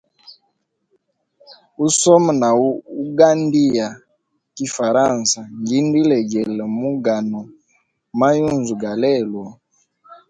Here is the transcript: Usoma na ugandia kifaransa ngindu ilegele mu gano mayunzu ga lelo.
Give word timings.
Usoma 1.85 2.31
na 2.41 2.49
ugandia 3.03 3.87
kifaransa 4.55 5.39
ngindu 5.61 5.95
ilegele 6.03 6.63
mu 6.77 6.89
gano 7.05 7.41
mayunzu 8.19 8.73
ga 8.81 8.91
lelo. 9.01 9.43